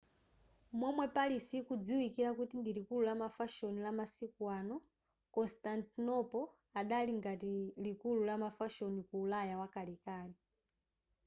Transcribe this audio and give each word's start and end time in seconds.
momwe 0.79 1.05
paris 1.15 1.47
ikudziwikira 1.59 2.29
kuti 2.39 2.55
ndi 2.59 2.71
likulu 2.77 3.03
lamafashoni 3.09 3.79
lamasiku 3.85 4.41
ano 4.59 4.75
constantinople 5.35 6.45
adali 6.79 7.11
ngati 7.19 7.53
likulu 7.85 8.21
la 8.27 8.35
mafashoni 8.43 9.01
ku 9.09 9.15
ulaya 9.25 9.53
wakalekale 9.61 10.35